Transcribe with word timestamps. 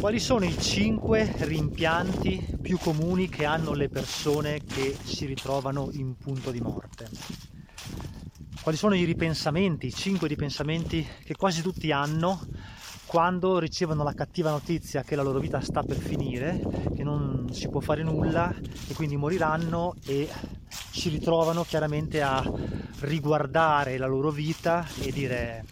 Quali 0.00 0.20
sono 0.20 0.44
i 0.44 0.56
5 0.56 1.34
rimpianti 1.38 2.56
più 2.62 2.78
comuni 2.78 3.28
che 3.28 3.44
hanno 3.44 3.72
le 3.72 3.88
persone 3.88 4.60
che 4.64 4.96
si 5.02 5.26
ritrovano 5.26 5.88
in 5.92 6.16
punto 6.16 6.52
di 6.52 6.60
morte? 6.60 7.08
Quali 8.62 8.78
sono 8.78 8.94
i 8.94 9.02
ripensamenti, 9.02 9.86
i 9.86 9.92
5 9.92 10.28
ripensamenti 10.28 11.04
che 11.24 11.34
quasi 11.34 11.62
tutti 11.62 11.90
hanno 11.90 12.46
quando 13.06 13.58
ricevono 13.58 14.04
la 14.04 14.14
cattiva 14.14 14.50
notizia 14.50 15.02
che 15.02 15.16
la 15.16 15.22
loro 15.22 15.40
vita 15.40 15.60
sta 15.60 15.82
per 15.82 15.96
finire, 15.96 16.60
che 16.94 17.02
non 17.02 17.48
si 17.50 17.68
può 17.68 17.80
fare 17.80 18.04
nulla 18.04 18.54
e 18.86 18.94
quindi 18.94 19.16
moriranno 19.16 19.96
e 20.06 20.28
si 20.92 21.08
ritrovano 21.08 21.64
chiaramente 21.64 22.22
a 22.22 22.40
riguardare 23.00 23.98
la 23.98 24.06
loro 24.06 24.30
vita 24.30 24.86
e 25.00 25.10
dire 25.10 25.64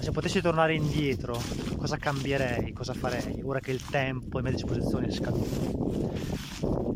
se 0.00 0.10
potessi 0.10 0.40
tornare 0.40 0.74
indietro 0.74 1.40
cosa 1.82 1.96
cambierei, 1.96 2.72
cosa 2.72 2.94
farei 2.94 3.42
ora 3.42 3.58
che 3.58 3.72
il 3.72 3.84
tempo 3.84 4.38
a 4.38 4.40
mia 4.40 4.52
disposizione 4.52 5.08
è 5.08 5.10
scaduto. 5.10 6.12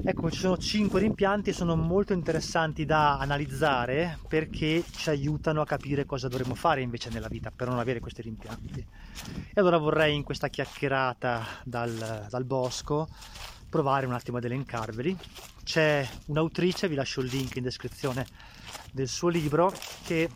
Ecco, 0.04 0.30
ci 0.30 0.38
sono 0.38 0.56
5 0.56 1.00
rimpianti 1.00 1.50
e 1.50 1.52
sono 1.52 1.74
molto 1.74 2.12
interessanti 2.12 2.84
da 2.84 3.18
analizzare 3.18 4.20
perché 4.28 4.84
ci 4.92 5.08
aiutano 5.08 5.60
a 5.60 5.66
capire 5.66 6.04
cosa 6.04 6.28
dovremmo 6.28 6.54
fare 6.54 6.82
invece 6.82 7.10
nella 7.10 7.26
vita 7.26 7.50
per 7.50 7.66
non 7.66 7.80
avere 7.80 7.98
questi 7.98 8.22
rimpianti. 8.22 8.86
E 9.52 9.60
allora 9.60 9.78
vorrei 9.78 10.14
in 10.14 10.22
questa 10.22 10.46
chiacchierata 10.46 11.44
dal, 11.64 12.26
dal 12.30 12.44
bosco 12.44 13.08
provare 13.68 14.06
un 14.06 14.12
attimo 14.12 14.36
ad 14.36 14.44
elencarveli. 14.44 15.18
C'è 15.64 16.08
un'autrice, 16.26 16.86
vi 16.86 16.94
lascio 16.94 17.22
il 17.22 17.28
link 17.28 17.56
in 17.56 17.64
descrizione 17.64 18.24
del 18.92 19.08
suo 19.08 19.30
libro, 19.30 19.74
che 20.04 20.30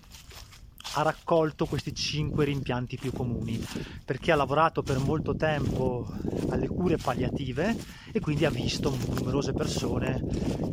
ha 0.94 1.02
raccolto 1.02 1.66
questi 1.66 1.94
cinque 1.94 2.44
rimpianti 2.44 2.96
più 2.96 3.12
comuni 3.12 3.64
perché 4.04 4.32
ha 4.32 4.36
lavorato 4.36 4.82
per 4.82 4.98
molto 4.98 5.36
tempo 5.36 6.08
alle 6.48 6.66
cure 6.66 6.96
palliative 6.96 7.76
e 8.12 8.20
quindi 8.20 8.44
ha 8.44 8.50
visto 8.50 8.92
numerose 9.14 9.52
persone 9.52 10.20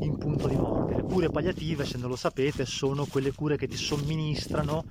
in 0.02 0.18
punto 0.18 0.48
di 0.48 0.56
morte. 0.56 0.96
Le 0.96 1.04
cure 1.04 1.30
palliative, 1.30 1.86
se 1.86 1.98
non 1.98 2.10
lo 2.10 2.16
sapete, 2.16 2.66
sono 2.66 3.06
quelle 3.06 3.32
cure 3.34 3.58
che 3.58 3.68
ti 3.68 3.78
somministrano 3.78 4.86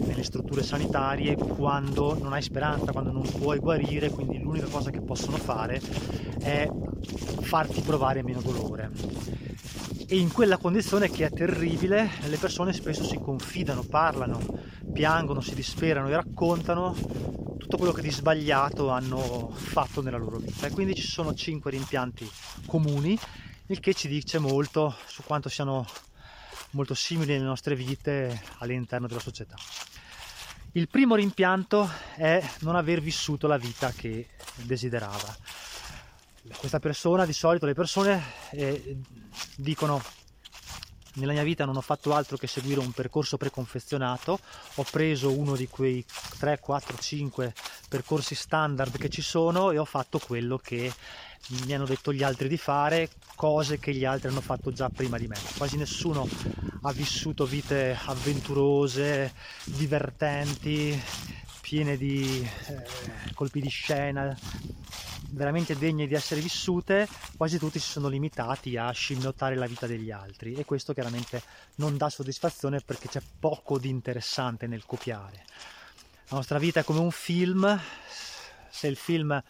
nelle 0.00 0.24
strutture 0.24 0.62
sanitarie 0.62 1.36
quando 1.36 2.18
non 2.18 2.32
hai 2.32 2.42
speranza, 2.42 2.92
quando 2.92 3.12
non 3.12 3.22
puoi 3.22 3.58
guarire, 3.58 4.10
quindi 4.10 4.40
l'unica 4.40 4.66
cosa 4.66 4.90
che 4.90 5.00
possono 5.00 5.36
fare 5.36 5.80
è 6.40 6.68
farti 7.40 7.80
provare 7.82 8.22
meno 8.22 8.40
dolore 8.40 8.90
e 10.06 10.16
in 10.16 10.30
quella 10.32 10.58
condizione 10.58 11.10
che 11.10 11.26
è 11.26 11.30
terribile 11.30 12.10
le 12.26 12.36
persone 12.36 12.72
spesso 12.72 13.04
si 13.04 13.18
confidano, 13.18 13.82
parlano, 13.82 14.38
piangono, 14.92 15.40
si 15.40 15.54
disperano 15.54 16.08
e 16.08 16.14
raccontano 16.14 16.94
tutto 17.58 17.76
quello 17.76 17.92
che 17.92 18.02
di 18.02 18.10
sbagliato 18.10 18.90
hanno 18.90 19.50
fatto 19.54 20.02
nella 20.02 20.18
loro 20.18 20.38
vita 20.38 20.66
e 20.66 20.70
quindi 20.70 20.94
ci 20.94 21.06
sono 21.06 21.34
cinque 21.34 21.70
rimpianti 21.70 22.30
comuni 22.66 23.18
il 23.68 23.80
che 23.80 23.94
ci 23.94 24.08
dice 24.08 24.38
molto 24.38 24.94
su 25.06 25.22
quanto 25.22 25.48
siano 25.48 25.86
molto 26.70 26.94
simili 26.94 27.38
le 27.38 27.44
nostre 27.44 27.74
vite 27.74 28.42
all'interno 28.58 29.06
della 29.06 29.20
società. 29.20 29.54
Il 30.72 30.88
primo 30.88 31.14
rimpianto 31.14 31.88
è 32.16 32.44
non 32.60 32.74
aver 32.74 33.00
vissuto 33.00 33.46
la 33.46 33.56
vita 33.56 33.92
che 33.92 34.26
desiderava 34.56 35.36
questa 36.56 36.78
persona, 36.78 37.24
di 37.24 37.32
solito 37.32 37.66
le 37.66 37.74
persone 37.74 38.22
eh, 38.50 38.98
dicono 39.56 40.02
nella 41.14 41.32
mia 41.32 41.44
vita 41.44 41.64
non 41.64 41.76
ho 41.76 41.80
fatto 41.80 42.12
altro 42.12 42.36
che 42.36 42.46
seguire 42.46 42.80
un 42.80 42.90
percorso 42.90 43.36
preconfezionato, 43.36 44.38
ho 44.74 44.84
preso 44.90 45.30
uno 45.30 45.54
di 45.54 45.68
quei 45.68 46.04
3, 46.38 46.58
4, 46.58 46.96
5 46.98 47.54
percorsi 47.88 48.34
standard 48.34 48.96
che 48.98 49.08
ci 49.08 49.22
sono 49.22 49.70
e 49.70 49.78
ho 49.78 49.84
fatto 49.84 50.18
quello 50.18 50.58
che 50.58 50.92
mi 51.66 51.74
hanno 51.74 51.84
detto 51.84 52.12
gli 52.12 52.22
altri 52.22 52.48
di 52.48 52.56
fare, 52.56 53.10
cose 53.36 53.78
che 53.78 53.94
gli 53.94 54.04
altri 54.04 54.28
hanno 54.28 54.40
fatto 54.40 54.72
già 54.72 54.88
prima 54.88 55.18
di 55.18 55.28
me. 55.28 55.36
Quasi 55.56 55.76
nessuno 55.76 56.26
ha 56.82 56.92
vissuto 56.92 57.44
vite 57.44 57.96
avventurose, 58.06 59.32
divertenti, 59.64 61.00
piene 61.60 61.96
di 61.96 62.40
eh, 62.40 63.32
colpi 63.34 63.60
di 63.60 63.68
scena, 63.68 64.36
veramente 65.34 65.76
degne 65.76 66.06
di 66.06 66.14
essere 66.14 66.40
vissute, 66.40 67.08
quasi 67.36 67.58
tutti 67.58 67.78
si 67.78 67.90
sono 67.90 68.08
limitati 68.08 68.76
a 68.76 68.90
scimmiottare 68.90 69.56
la 69.56 69.66
vita 69.66 69.86
degli 69.86 70.10
altri 70.10 70.54
e 70.54 70.64
questo 70.64 70.92
chiaramente 70.94 71.42
non 71.76 71.96
dà 71.96 72.08
soddisfazione 72.08 72.80
perché 72.80 73.08
c'è 73.08 73.22
poco 73.38 73.78
di 73.78 73.88
interessante 73.88 74.66
nel 74.66 74.86
copiare. 74.86 75.44
La 76.28 76.36
nostra 76.36 76.58
vita 76.58 76.80
è 76.80 76.84
come 76.84 77.00
un 77.00 77.10
film, 77.10 77.78
se 78.70 78.86
il 78.86 78.96
film 78.96 79.42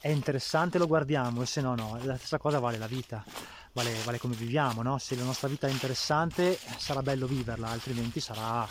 è 0.00 0.08
interessante 0.08 0.78
lo 0.78 0.86
guardiamo 0.86 1.42
e 1.42 1.46
se 1.46 1.60
no 1.60 1.74
no, 1.74 1.98
la 2.02 2.16
stessa 2.16 2.38
cosa 2.38 2.58
vale 2.58 2.78
la 2.78 2.86
vita, 2.86 3.24
vale, 3.72 3.92
vale 4.04 4.18
come 4.18 4.34
viviamo, 4.34 4.82
no? 4.82 4.98
se 4.98 5.16
la 5.16 5.24
nostra 5.24 5.48
vita 5.48 5.66
è 5.66 5.70
interessante 5.70 6.58
sarà 6.76 7.02
bello 7.02 7.26
viverla, 7.26 7.68
altrimenti 7.68 8.20
sarà 8.20 8.66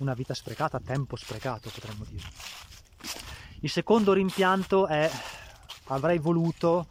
una 0.00 0.14
vita 0.14 0.34
sprecata, 0.34 0.78
tempo 0.80 1.16
sprecato 1.16 1.70
potremmo 1.70 2.04
dire. 2.08 2.75
Il 3.60 3.70
secondo 3.70 4.12
rimpianto 4.12 4.86
è 4.86 5.10
avrei 5.86 6.18
voluto 6.18 6.88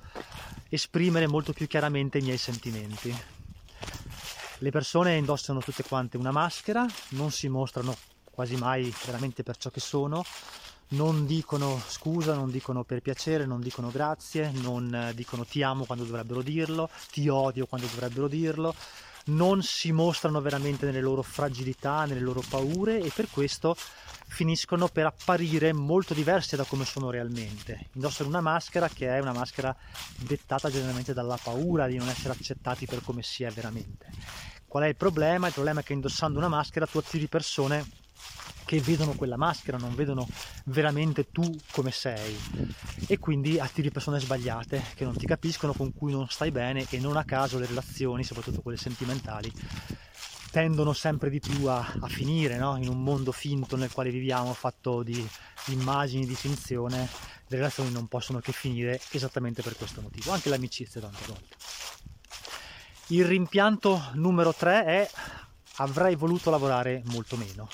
esprimere 0.69 1.27
molto 1.27 1.53
più 1.53 1.67
chiaramente 1.67 2.17
i 2.17 2.21
miei 2.21 2.37
sentimenti. 2.37 3.15
Le 4.59 4.71
persone 4.71 5.15
indossano 5.15 5.59
tutte 5.59 5.83
quante 5.83 6.17
una 6.17 6.31
maschera, 6.31 6.85
non 7.09 7.29
si 7.31 7.47
mostrano 7.49 7.95
quasi 8.31 8.55
mai 8.55 8.93
veramente 9.05 9.43
per 9.43 9.57
ciò 9.57 9.69
che 9.69 9.79
sono, 9.79 10.23
non 10.89 11.25
dicono 11.25 11.79
scusa, 11.87 12.33
non 12.33 12.49
dicono 12.49 12.83
per 12.83 13.01
piacere, 13.01 13.45
non 13.45 13.61
dicono 13.61 13.89
grazie, 13.89 14.51
non 14.51 15.11
dicono 15.13 15.45
ti 15.45 15.61
amo 15.61 15.85
quando 15.85 16.03
dovrebbero 16.03 16.41
dirlo, 16.41 16.89
ti 17.11 17.27
odio 17.27 17.65
quando 17.67 17.87
dovrebbero 17.87 18.27
dirlo, 18.27 18.73
non 19.25 19.63
si 19.63 19.91
mostrano 19.91 20.41
veramente 20.41 20.85
nelle 20.85 21.01
loro 21.01 21.21
fragilità, 21.21 22.05
nelle 22.05 22.19
loro 22.19 22.43
paure 22.47 22.99
e 22.99 23.11
per 23.13 23.27
questo 23.29 23.75
finiscono 24.27 24.87
per 24.87 25.05
apparire 25.05 25.73
molto 25.73 26.13
diverse 26.13 26.55
da 26.55 26.63
come 26.63 26.85
sono 26.85 27.09
realmente. 27.09 27.87
Indossano 27.93 28.29
una 28.29 28.41
maschera 28.41 28.89
che 28.89 29.07
è 29.07 29.19
una 29.19 29.33
maschera 29.33 29.75
dettata 30.17 30.69
generalmente 30.69 31.13
dalla 31.13 31.39
paura 31.41 31.87
di 31.87 31.97
non 31.97 32.09
essere 32.09 32.33
accettati 32.33 32.85
per 32.85 33.01
come 33.03 33.21
si 33.23 33.43
è 33.43 33.49
veramente. 33.51 34.07
Qual 34.67 34.83
è 34.83 34.87
il 34.87 34.95
problema? 34.95 35.47
Il 35.47 35.53
problema 35.53 35.79
è 35.79 35.83
che 35.83 35.93
indossando 35.93 36.37
una 36.37 36.49
maschera 36.49 36.85
tu 36.85 36.97
attiri 36.97 37.27
persone 37.27 38.03
che 38.75 38.81
vedono 38.81 39.13
quella 39.13 39.37
maschera, 39.37 39.77
non 39.77 39.95
vedono 39.95 40.27
veramente 40.65 41.31
tu 41.31 41.43
come 41.71 41.91
sei 41.91 42.37
e 43.07 43.17
quindi 43.19 43.57
attiri 43.57 43.89
persone 43.89 44.19
sbagliate 44.19 44.83
che 44.95 45.05
non 45.05 45.15
ti 45.15 45.25
capiscono, 45.25 45.73
con 45.73 45.93
cui 45.93 46.11
non 46.11 46.27
stai 46.27 46.51
bene 46.51 46.85
e 46.89 46.99
non 46.99 47.15
a 47.15 47.23
caso 47.23 47.57
le 47.57 47.67
relazioni, 47.67 48.25
soprattutto 48.25 48.61
quelle 48.61 48.77
sentimentali, 48.77 49.51
tendono 50.51 50.91
sempre 50.91 51.29
di 51.29 51.39
più 51.39 51.67
a, 51.67 51.93
a 51.99 52.07
finire 52.07 52.57
no? 52.57 52.75
in 52.77 52.89
un 52.89 53.01
mondo 53.01 53.31
finto 53.31 53.77
nel 53.77 53.91
quale 53.91 54.09
viviamo, 54.09 54.53
fatto 54.53 55.03
di 55.03 55.25
immagini, 55.67 56.25
di 56.25 56.35
finzione, 56.35 57.07
le 57.47 57.57
relazioni 57.57 57.91
non 57.91 58.07
possono 58.07 58.39
che 58.39 58.51
finire 58.51 58.99
esattamente 59.11 59.61
per 59.61 59.77
questo 59.77 60.01
motivo, 60.01 60.31
anche 60.31 60.49
l'amicizia 60.49 60.99
tante 60.99 61.23
volte. 61.27 61.55
Il 63.07 63.23
rimpianto 63.23 64.09
numero 64.13 64.53
3 64.53 64.85
è 64.85 65.09
avrei 65.77 66.15
voluto 66.15 66.49
lavorare 66.49 67.01
molto 67.05 67.35
meno. 67.37 67.69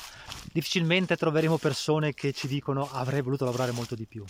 Difficilmente 0.53 1.15
troveremo 1.15 1.57
persone 1.57 2.13
che 2.13 2.33
ci 2.33 2.47
dicono 2.47 2.89
avrei 2.91 3.21
voluto 3.21 3.45
lavorare 3.45 3.71
molto 3.71 3.95
di 3.95 4.05
più. 4.05 4.23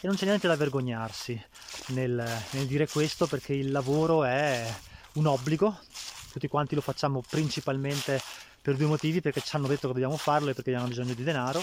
E 0.00 0.06
non 0.06 0.16
c'è 0.16 0.24
niente 0.24 0.48
da 0.48 0.56
vergognarsi 0.56 1.40
nel, 1.88 2.42
nel 2.50 2.66
dire 2.66 2.88
questo 2.88 3.26
perché 3.26 3.52
il 3.52 3.70
lavoro 3.70 4.24
è 4.24 4.66
un 5.14 5.26
obbligo, 5.26 5.78
tutti 6.32 6.48
quanti 6.48 6.74
lo 6.74 6.80
facciamo 6.80 7.22
principalmente 7.28 8.20
per 8.60 8.76
due 8.76 8.86
motivi, 8.86 9.20
perché 9.20 9.40
ci 9.40 9.54
hanno 9.54 9.68
detto 9.68 9.86
che 9.86 9.94
dobbiamo 9.94 10.16
farlo 10.16 10.50
e 10.50 10.54
perché 10.54 10.70
abbiamo 10.70 10.88
bisogno 10.88 11.14
di 11.14 11.22
denaro, 11.22 11.62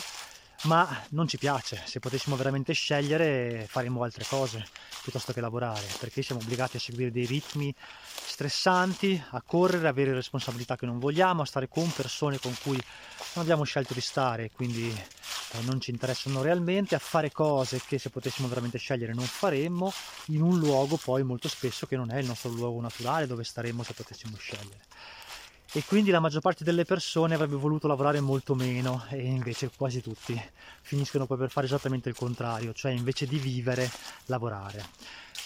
ma 0.65 1.03
non 1.09 1.27
ci 1.27 1.37
piace, 1.37 1.81
se 1.85 1.99
potessimo 1.99 2.35
veramente 2.35 2.73
scegliere 2.73 3.65
faremmo 3.69 4.03
altre 4.03 4.25
cose 4.27 4.65
piuttosto 5.01 5.33
che 5.33 5.41
lavorare, 5.41 5.85
perché 5.99 6.23
siamo 6.23 6.41
obbligati 6.41 6.77
a 6.77 6.79
seguire 6.79 7.11
dei 7.11 7.25
ritmi 7.25 7.73
stressanti, 7.77 9.23
a 9.31 9.41
correre, 9.45 9.85
a 9.85 9.91
avere 9.91 10.13
responsabilità 10.13 10.75
che 10.75 10.87
non 10.87 10.97
vogliamo, 10.97 11.43
a 11.43 11.45
stare 11.45 11.67
con 11.67 11.91
persone 11.93 12.39
con 12.39 12.55
cui 12.63 12.81
non 13.33 13.43
abbiamo 13.43 13.63
scelto 13.63 13.93
di 13.93 14.01
stare, 14.01 14.49
quindi 14.51 14.89
eh, 14.89 15.61
non 15.61 15.79
ci 15.79 15.91
interessano 15.91 16.41
realmente, 16.41 16.95
a 16.95 16.99
fare 16.99 17.31
cose 17.31 17.81
che 17.85 17.99
se 17.99 18.09
potessimo 18.09 18.47
veramente 18.47 18.79
scegliere 18.79 19.13
non 19.13 19.25
faremmo, 19.25 19.93
in 20.27 20.41
un 20.41 20.57
luogo 20.57 20.97
poi 20.97 21.21
molto 21.23 21.47
spesso 21.47 21.85
che 21.85 21.95
non 21.95 22.11
è 22.11 22.17
il 22.17 22.25
nostro 22.25 22.49
luogo 22.49 22.81
naturale 22.81 23.27
dove 23.27 23.43
staremmo 23.43 23.83
se 23.83 23.93
potessimo 23.93 24.35
scegliere 24.37 24.83
e 25.75 25.83
quindi 25.83 26.09
la 26.09 26.21
maggior 26.21 26.39
parte 26.39 26.63
delle 26.63 26.85
persone 26.85 27.33
avrebbe 27.33 27.57
voluto 27.57 27.85
lavorare 27.85 28.21
molto 28.21 28.55
meno 28.55 29.03
e 29.09 29.25
invece 29.25 29.69
quasi 29.75 30.01
tutti 30.01 30.41
finiscono 30.81 31.25
poi 31.25 31.35
per 31.35 31.51
fare 31.51 31.65
esattamente 31.65 32.07
il 32.07 32.15
contrario, 32.15 32.71
cioè 32.71 32.93
invece 32.93 33.25
di 33.25 33.37
vivere, 33.37 33.91
lavorare. 34.27 34.85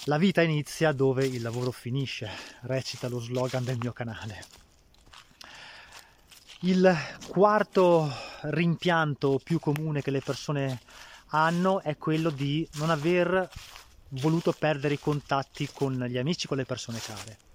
La 0.03 0.19
vita 0.19 0.43
inizia 0.43 0.91
dove 0.91 1.25
il 1.25 1.41
lavoro 1.41 1.71
finisce, 1.71 2.29
recita 2.61 3.09
lo 3.09 3.19
slogan 3.19 3.63
del 3.63 3.79
mio 3.79 3.91
canale. 3.91 4.45
Il 6.59 6.95
quarto 7.27 8.13
rimpianto 8.41 9.41
più 9.43 9.59
comune 9.59 10.03
che 10.03 10.11
le 10.11 10.21
persone 10.21 10.79
hanno 11.29 11.81
è 11.81 11.97
quello 11.97 12.29
di 12.29 12.69
non 12.73 12.91
aver 12.91 13.49
voluto 14.09 14.51
perdere 14.51 14.93
i 14.93 14.99
contatti 14.99 15.67
con 15.73 16.05
gli 16.07 16.19
amici, 16.19 16.45
con 16.45 16.57
le 16.57 16.65
persone 16.65 16.99
care. 16.99 17.48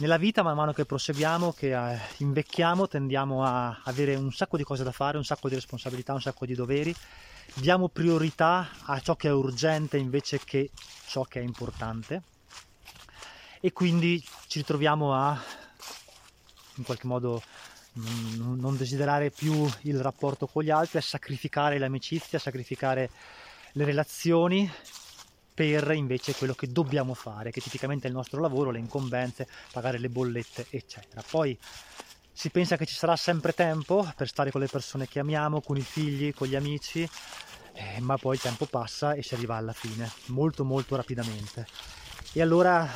Nella 0.00 0.16
vita, 0.16 0.44
man 0.44 0.54
mano 0.54 0.72
che 0.72 0.84
proseguiamo, 0.84 1.52
che 1.54 1.74
eh, 1.74 1.98
invecchiamo, 2.18 2.86
tendiamo 2.86 3.42
a 3.42 3.80
avere 3.82 4.14
un 4.14 4.32
sacco 4.32 4.56
di 4.56 4.62
cose 4.62 4.84
da 4.84 4.92
fare, 4.92 5.16
un 5.16 5.24
sacco 5.24 5.48
di 5.48 5.56
responsabilità, 5.56 6.12
un 6.12 6.20
sacco 6.20 6.46
di 6.46 6.54
doveri. 6.54 6.94
Diamo 7.54 7.88
priorità 7.88 8.68
a 8.84 9.00
ciò 9.00 9.16
che 9.16 9.26
è 9.26 9.32
urgente 9.32 9.96
invece 9.96 10.38
che 10.44 10.70
ciò 11.08 11.24
che 11.24 11.40
è 11.40 11.42
importante 11.42 12.22
e 13.60 13.72
quindi 13.72 14.24
ci 14.46 14.58
ritroviamo 14.60 15.14
a 15.14 15.36
in 16.76 16.84
qualche 16.84 17.08
modo 17.08 17.42
non 17.94 18.76
desiderare 18.76 19.30
più 19.30 19.68
il 19.80 20.00
rapporto 20.00 20.46
con 20.46 20.62
gli 20.62 20.70
altri, 20.70 20.98
a 20.98 21.02
sacrificare 21.02 21.76
l'amicizia, 21.76 22.38
a 22.38 22.40
sacrificare 22.40 23.10
le 23.72 23.84
relazioni 23.84 24.70
per 25.58 25.90
invece 25.90 26.36
quello 26.36 26.54
che 26.54 26.70
dobbiamo 26.70 27.14
fare, 27.14 27.50
che 27.50 27.60
tipicamente 27.60 28.06
è 28.06 28.10
il 28.10 28.14
nostro 28.14 28.40
lavoro, 28.40 28.70
le 28.70 28.78
incombenze, 28.78 29.48
pagare 29.72 29.98
le 29.98 30.08
bollette, 30.08 30.66
eccetera. 30.70 31.20
Poi 31.28 31.58
si 32.32 32.50
pensa 32.50 32.76
che 32.76 32.86
ci 32.86 32.94
sarà 32.94 33.16
sempre 33.16 33.52
tempo 33.54 34.08
per 34.14 34.28
stare 34.28 34.52
con 34.52 34.60
le 34.60 34.68
persone 34.68 35.08
che 35.08 35.18
amiamo, 35.18 35.60
con 35.60 35.76
i 35.76 35.80
figli, 35.80 36.32
con 36.32 36.46
gli 36.46 36.54
amici, 36.54 37.02
eh, 37.72 37.98
ma 37.98 38.16
poi 38.16 38.36
il 38.36 38.40
tempo 38.40 38.66
passa 38.66 39.14
e 39.14 39.24
si 39.24 39.34
arriva 39.34 39.56
alla 39.56 39.72
fine, 39.72 40.08
molto 40.26 40.64
molto 40.64 40.94
rapidamente. 40.94 41.66
E 42.34 42.40
allora 42.40 42.88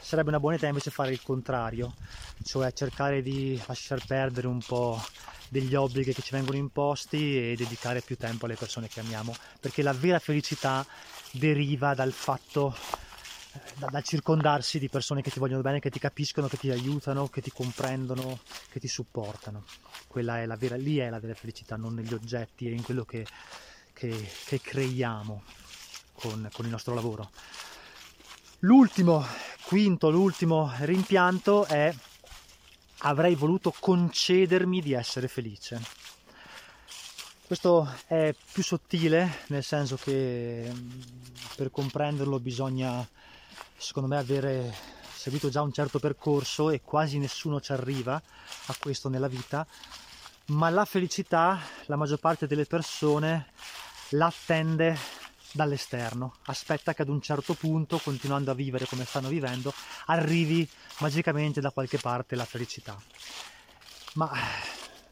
sarebbe 0.00 0.30
una 0.30 0.40
buona 0.40 0.56
idea 0.56 0.68
invece 0.68 0.90
fare 0.90 1.12
il 1.12 1.22
contrario, 1.22 1.94
cioè 2.42 2.72
cercare 2.72 3.22
di 3.22 3.60
lasciar 3.66 4.04
perdere 4.04 4.46
un 4.46 4.60
po' 4.60 5.00
degli 5.48 5.74
obblighi 5.74 6.14
che 6.14 6.22
ci 6.22 6.32
vengono 6.32 6.56
imposti 6.56 7.50
e 7.52 7.56
dedicare 7.56 8.00
più 8.00 8.16
tempo 8.16 8.46
alle 8.46 8.54
persone 8.54 8.88
che 8.88 9.00
amiamo, 9.00 9.34
perché 9.60 9.82
la 9.82 9.92
vera 9.92 10.18
felicità 10.18 10.86
deriva 11.32 11.94
dal 11.94 12.12
fatto 12.12 12.74
dal 13.76 14.04
circondarsi 14.04 14.78
di 14.78 14.88
persone 14.88 15.22
che 15.22 15.30
ti 15.30 15.40
vogliono 15.40 15.62
bene, 15.62 15.80
che 15.80 15.90
ti 15.90 15.98
capiscono, 15.98 16.46
che 16.46 16.56
ti 16.56 16.70
aiutano, 16.70 17.28
che 17.28 17.40
ti 17.40 17.50
comprendono, 17.50 18.38
che 18.70 18.78
ti 18.78 18.86
supportano. 18.86 19.64
Quella 20.06 20.40
è 20.40 20.46
la 20.46 20.56
vera, 20.56 20.76
lì 20.76 20.98
è 20.98 21.08
la 21.08 21.18
vera 21.18 21.34
felicità, 21.34 21.76
non 21.76 21.94
negli 21.94 22.14
oggetti 22.14 22.68
e 22.68 22.72
in 22.72 22.82
quello 22.82 23.04
che, 23.04 23.26
che, 23.92 24.30
che 24.44 24.60
creiamo 24.60 25.42
con, 26.12 26.48
con 26.52 26.64
il 26.64 26.70
nostro 26.70 26.94
lavoro. 26.94 27.30
L'ultimo, 28.64 29.24
quinto, 29.64 30.10
l'ultimo 30.10 30.70
rimpianto 30.80 31.64
è 31.64 31.94
avrei 32.98 33.34
voluto 33.34 33.72
concedermi 33.78 34.82
di 34.82 34.92
essere 34.92 35.28
felice. 35.28 35.80
Questo 37.46 37.90
è 38.06 38.34
più 38.52 38.62
sottile, 38.62 39.44
nel 39.46 39.64
senso 39.64 39.96
che 39.96 40.70
mm, 40.70 40.90
per 41.56 41.70
comprenderlo 41.70 42.38
bisogna, 42.38 43.08
secondo 43.78 44.10
me, 44.10 44.18
avere 44.18 44.74
seguito 45.14 45.48
già 45.48 45.62
un 45.62 45.72
certo 45.72 45.98
percorso 45.98 46.68
e 46.68 46.82
quasi 46.82 47.16
nessuno 47.16 47.62
ci 47.62 47.72
arriva 47.72 48.20
a 48.66 48.76
questo 48.78 49.08
nella 49.08 49.28
vita, 49.28 49.66
ma 50.48 50.68
la 50.68 50.84
felicità 50.84 51.58
la 51.86 51.96
maggior 51.96 52.18
parte 52.18 52.46
delle 52.46 52.66
persone 52.66 53.52
la 54.10 54.26
attende 54.26 55.19
dall'esterno, 55.52 56.36
aspetta 56.44 56.94
che 56.94 57.02
ad 57.02 57.08
un 57.08 57.20
certo 57.20 57.54
punto, 57.54 57.98
continuando 57.98 58.50
a 58.50 58.54
vivere 58.54 58.86
come 58.86 59.04
stanno 59.04 59.28
vivendo, 59.28 59.72
arrivi 60.06 60.68
magicamente 60.98 61.60
da 61.60 61.70
qualche 61.70 61.98
parte 61.98 62.36
la 62.36 62.44
felicità. 62.44 62.96
Ma 64.14 64.30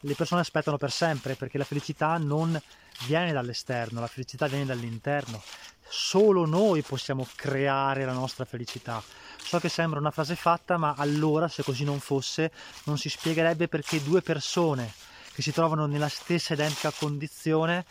le 0.01 0.13
persone 0.15 0.41
aspettano 0.41 0.77
per 0.77 0.91
sempre 0.91 1.35
perché 1.35 1.57
la 1.57 1.63
felicità 1.63 2.17
non 2.17 2.59
viene 3.05 3.31
dall'esterno, 3.31 3.99
la 3.99 4.07
felicità 4.07 4.47
viene 4.47 4.65
dall'interno. 4.65 5.41
Solo 5.87 6.45
noi 6.45 6.81
possiamo 6.83 7.27
creare 7.35 8.05
la 8.05 8.13
nostra 8.13 8.45
felicità. 8.45 9.01
So 9.41 9.59
che 9.59 9.69
sembra 9.69 9.99
una 9.99 10.11
frase 10.11 10.35
fatta, 10.35 10.77
ma 10.77 10.93
allora, 10.95 11.47
se 11.47 11.63
così 11.63 11.83
non 11.83 11.99
fosse, 11.99 12.51
non 12.83 12.97
si 12.97 13.09
spiegherebbe 13.09 13.67
perché 13.67 14.03
due 14.03 14.21
persone 14.21 14.93
che 15.33 15.41
si 15.41 15.51
trovano 15.51 15.85
nella 15.87 16.09
stessa 16.09 16.53
identica 16.53 16.91
condizione 16.91 17.85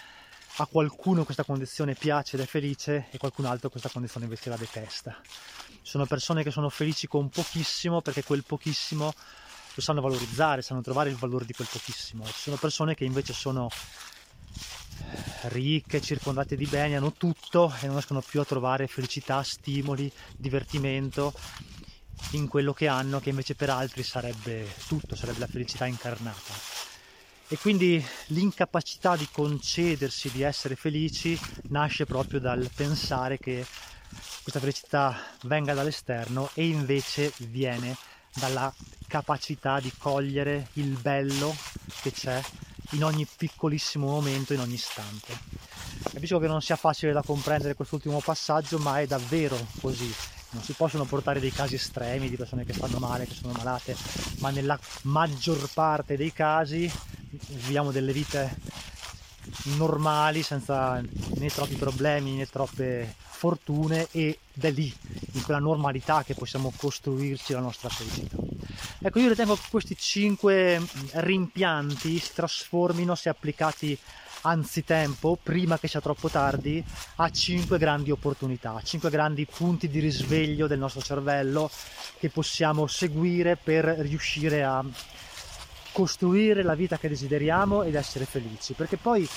a 0.60 0.66
qualcuno 0.66 1.25
questa 1.25 1.44
condizione 1.44 1.94
piace 1.94 2.37
ed 2.37 2.43
è 2.43 2.46
felice 2.46 3.06
e 3.10 3.19
qualcun 3.19 3.44
altro 3.44 3.70
questa 3.70 3.88
condizione 3.88 4.26
invece 4.26 4.50
la 4.50 4.56
detesta. 4.56 5.20
Sono 5.82 6.05
persone 6.05 6.43
che 6.43 6.50
sono 6.50 6.69
felici 6.69 7.06
con 7.06 7.28
pochissimo 7.28 8.00
perché 8.00 8.25
quel 8.25 8.44
pochissimo 8.44 9.12
lo 9.75 9.82
sanno 9.82 10.00
valorizzare, 10.00 10.62
sanno 10.62 10.81
trovare 10.81 11.10
il 11.10 11.16
valore 11.16 11.44
di 11.44 11.52
quel 11.52 11.69
pochissimo. 11.70 12.25
Ci 12.26 12.32
sono 12.32 12.56
persone 12.56 12.94
che 12.94 13.05
invece 13.05 13.32
sono 13.32 13.70
ricche, 15.43 16.00
circondate 16.00 16.56
di 16.56 16.66
beni, 16.66 16.96
hanno 16.96 17.12
tutto 17.12 17.72
e 17.81 17.84
non 17.87 17.93
riescono 17.93 18.20
più 18.20 18.40
a 18.40 18.44
trovare 18.44 18.88
felicità, 18.88 19.43
stimoli, 19.44 20.10
divertimento 20.37 21.32
in 22.32 22.49
quello 22.49 22.72
che 22.72 22.88
hanno, 22.88 23.20
che 23.20 23.31
invece 23.31 23.55
per 23.55 23.70
altri 23.70 24.02
sarebbe 24.02 24.69
tutto, 24.88 25.14
sarebbe 25.14 25.38
la 25.38 25.46
felicità 25.46 25.87
incarnata. 25.87 26.98
E 27.50 27.56
quindi 27.56 28.05
l'incapacità 28.27 29.17
di 29.17 29.27
concedersi 29.33 30.31
di 30.31 30.43
essere 30.43 30.77
felici 30.77 31.39
nasce 31.69 32.05
proprio 32.05 32.41
dal 32.41 32.69
pensare 32.75 33.39
che 33.39 33.65
questa 34.43 34.61
felicità 34.61 35.17
venga 35.45 35.73
dall'esterno 35.73 36.50
e 36.53 36.67
invece 36.67 37.33
viene 37.39 37.97
dalla 38.35 38.73
capacità 39.06 39.81
di 39.81 39.91
cogliere 39.97 40.69
il 40.75 40.91
bello 41.00 41.56
che 42.03 42.12
c'è 42.12 42.39
in 42.91 43.05
ogni 43.05 43.27
piccolissimo 43.27 44.06
momento, 44.06 44.53
in 44.53 44.61
ogni 44.61 44.75
istante. 44.75 45.39
Capisco 46.12 46.39
che 46.39 46.47
non 46.47 46.61
sia 46.61 46.77
facile 46.77 47.12
da 47.12 47.23
comprendere 47.23 47.75
quest'ultimo 47.75 48.21
passaggio, 48.21 48.79
ma 48.79 49.01
è 49.01 49.06
davvero 49.06 49.59
così. 49.81 50.15
Non 50.51 50.62
si 50.62 50.73
possono 50.73 51.05
portare 51.05 51.41
dei 51.41 51.53
casi 51.53 51.75
estremi 51.75 52.29
di 52.29 52.37
persone 52.37 52.65
che 52.65 52.73
stanno 52.73 52.99
male, 52.99 53.27
che 53.27 53.35
sono 53.35 53.53
malate, 53.53 53.97
ma 54.39 54.51
nella 54.51 54.79
maggior 55.03 55.69
parte 55.73 56.17
dei 56.17 56.33
casi 56.33 56.91
viviamo 57.31 57.91
delle 57.91 58.13
vite 58.13 58.57
normali 59.77 60.43
senza 60.43 61.01
né 61.01 61.49
troppi 61.49 61.77
problemi 61.77 62.33
né 62.33 62.47
troppe 62.47 63.15
fortune 63.39 64.09
ed 64.11 64.37
è 64.59 64.71
lì, 64.71 64.93
in 65.33 65.43
quella 65.43 65.61
normalità 65.61 66.25
che 66.25 66.35
possiamo 66.35 66.73
costruirci 66.75 67.53
la 67.53 67.61
nostra 67.61 67.89
felicità. 67.89 68.37
Ecco, 69.01 69.21
io 69.21 69.29
ritengo 69.29 69.55
che 69.55 69.69
questi 69.71 69.97
cinque 69.97 70.83
rimpianti 71.13 72.19
si 72.19 72.33
trasformino, 72.35 73.15
se 73.15 73.29
applicati 73.29 73.97
anzitempo, 74.41 75.39
prima 75.41 75.79
che 75.79 75.87
sia 75.87 76.01
troppo 76.01 76.29
tardi, 76.29 76.83
a 77.17 77.31
cinque 77.31 77.79
grandi 77.79 78.11
opportunità, 78.11 78.81
cinque 78.82 79.08
grandi 79.08 79.47
punti 79.47 79.89
di 79.89 80.01
risveglio 80.01 80.67
del 80.67 80.79
nostro 80.81 81.01
cervello 81.01 81.70
che 82.19 82.31
possiamo 82.31 82.89
seguire 82.89 83.56
per 83.56 83.85
riuscire 83.85 84.65
a 84.65 84.85
costruire 85.98 86.62
la 86.62 86.76
vita 86.76 86.96
che 86.96 87.08
desideriamo 87.08 87.82
ed 87.82 87.96
essere 87.96 88.24
felici, 88.24 88.72
perché 88.74 88.96
poi 88.96 89.28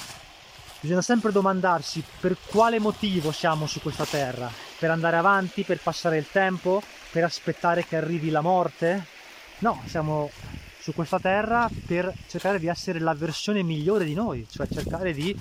bisogna 0.80 1.02
sempre 1.02 1.32
domandarsi 1.32 2.04
per 2.20 2.38
quale 2.46 2.78
motivo 2.80 3.32
siamo 3.32 3.66
su 3.66 3.82
questa 3.82 4.06
terra, 4.06 4.48
per 4.78 4.92
andare 4.92 5.18
avanti, 5.18 5.64
per 5.64 5.80
passare 5.82 6.20
il 6.20 6.28
tempo, 6.32 6.80
per 7.10 7.24
aspettare 7.24 7.84
che 7.84 7.96
arrivi 7.96 8.30
la 8.30 8.42
morte? 8.42 9.08
No, 9.60 9.82
siamo 9.88 10.30
su 10.80 10.94
questa 10.94 11.18
terra 11.18 11.68
per 11.88 12.14
cercare 12.28 12.60
di 12.60 12.68
essere 12.68 13.00
la 13.00 13.16
versione 13.16 13.64
migliore 13.64 14.06
di 14.06 14.14
noi, 14.14 14.46
cioè 14.48 14.68
cercare 14.68 15.14
di 15.14 15.36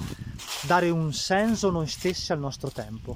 dare 0.62 0.88
un 0.88 1.12
senso 1.12 1.70
noi 1.70 1.86
stessi 1.86 2.32
al 2.32 2.38
nostro 2.38 2.70
tempo, 2.70 3.14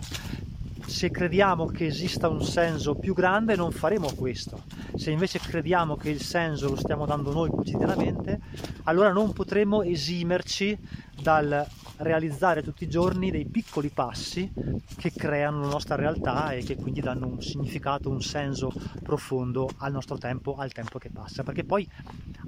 se 0.87 1.11
crediamo 1.11 1.67
che 1.67 1.87
esista 1.87 2.29
un 2.29 2.43
senso 2.43 2.95
più 2.95 3.15
grande 3.15 3.57
non 3.57 3.73
faremo 3.73 4.13
questo. 4.15 4.63
Se 4.95 5.11
invece 5.11 5.39
crediamo 5.39 5.97
che 5.97 6.11
il 6.11 6.21
senso 6.21 6.69
lo 6.69 6.77
stiamo 6.77 7.07
dando 7.07 7.33
noi 7.33 7.49
quotidianamente, 7.51 8.41
allora 8.85 9.13
non 9.13 9.33
potremo 9.33 9.83
esimerci 9.83 10.79
dal 11.21 11.67
realizzare 11.97 12.63
tutti 12.63 12.85
i 12.85 12.89
giorni 12.89 13.31
dei 13.31 13.47
piccoli 13.47 13.89
passi 13.89 14.51
che 14.97 15.13
creano 15.13 15.61
la 15.61 15.69
nostra 15.69 15.95
realtà 15.95 16.53
e 16.53 16.63
che 16.63 16.77
quindi 16.77 17.01
danno 17.01 17.27
un 17.27 17.41
significato, 17.41 18.11
un 18.11 18.21
senso 18.21 18.73
profondo 19.03 19.71
al 19.79 19.93
nostro 19.93 20.19
tempo, 20.19 20.57
al 20.57 20.73
tempo 20.73 20.99
che 20.99 21.11
passa. 21.11 21.43
Perché 21.43 21.65
poi 21.65 21.89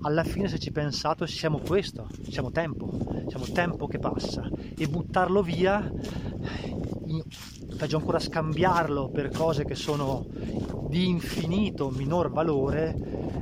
alla 0.03 0.25
fine 0.25 0.49
se 0.49 0.59
ci 0.59 0.73
pensate 0.73 1.27
siamo 1.27 1.59
questo, 1.59 2.09
siamo 2.29 2.51
tempo, 2.51 2.91
siamo 3.29 3.47
tempo 3.47 3.87
che 3.87 3.99
passa 3.99 4.49
e 4.77 4.89
buttarlo 4.89 5.43
via 5.43 5.91
peggio 7.77 7.97
ancora 7.99 8.19
scambiarlo 8.19 9.11
per 9.11 9.31
cose 9.31 9.65
che 9.65 9.75
sono 9.75 10.27
di 10.89 11.09
infinito 11.09 11.91
minor 11.91 12.31
valore 12.31 12.95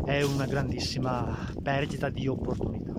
è 0.04 0.22
una 0.22 0.46
grandissima 0.46 1.52
perdita 1.62 2.08
di 2.08 2.26
opportunità. 2.26 2.92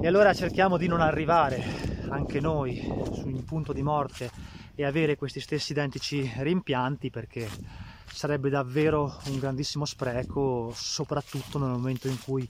E 0.00 0.06
allora 0.06 0.32
cerchiamo 0.34 0.76
di 0.76 0.86
non 0.86 1.00
arrivare 1.00 1.62
anche 2.08 2.40
noi 2.40 2.80
su 3.12 3.26
un 3.26 3.44
punto 3.44 3.72
di 3.72 3.82
morte 3.82 4.30
e 4.74 4.84
avere 4.84 5.16
questi 5.16 5.40
stessi 5.40 5.72
identici 5.72 6.30
rimpianti 6.38 7.10
perché 7.10 7.48
sarebbe 8.06 8.50
davvero 8.50 9.16
un 9.26 9.38
grandissimo 9.38 9.84
spreco, 9.84 10.72
soprattutto 10.74 11.58
nel 11.58 11.70
momento 11.70 12.08
in 12.08 12.18
cui 12.22 12.48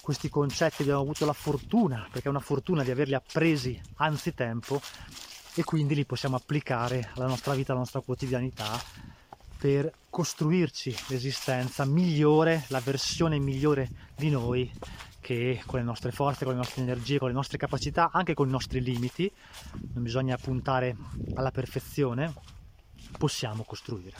questi 0.00 0.30
concetti 0.30 0.82
abbiamo 0.82 1.02
avuto 1.02 1.26
la 1.26 1.34
fortuna, 1.34 2.08
perché 2.10 2.28
è 2.28 2.30
una 2.30 2.40
fortuna 2.40 2.82
di 2.82 2.90
averli 2.90 3.14
appresi 3.14 3.78
anzitempo, 3.96 4.80
e 5.58 5.64
quindi 5.64 5.96
li 5.96 6.04
possiamo 6.04 6.36
applicare 6.36 7.10
alla 7.16 7.26
nostra 7.26 7.52
vita, 7.52 7.72
alla 7.72 7.80
nostra 7.80 8.00
quotidianità 8.00 8.80
per 9.58 9.92
costruirci 10.08 10.94
l'esistenza 11.08 11.84
migliore, 11.84 12.64
la 12.68 12.78
versione 12.78 13.40
migliore 13.40 13.88
di 14.14 14.30
noi 14.30 14.70
che 15.20 15.60
con 15.66 15.80
le 15.80 15.84
nostre 15.84 16.12
forze, 16.12 16.44
con 16.44 16.54
le 16.54 16.60
nostre 16.60 16.82
energie, 16.82 17.18
con 17.18 17.26
le 17.26 17.34
nostre 17.34 17.58
capacità, 17.58 18.10
anche 18.12 18.34
con 18.34 18.46
i 18.46 18.52
nostri 18.52 18.80
limiti, 18.80 19.28
non 19.94 20.04
bisogna 20.04 20.36
puntare 20.36 20.96
alla 21.34 21.50
perfezione, 21.50 22.32
possiamo 23.18 23.64
costruire. 23.64 24.14